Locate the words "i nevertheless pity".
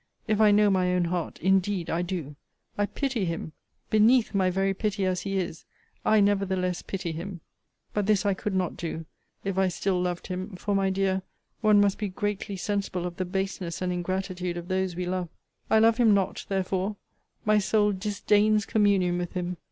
6.03-7.11